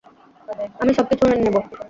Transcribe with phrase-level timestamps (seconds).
[0.81, 1.55] আমি সবকিছু মেনে নেব।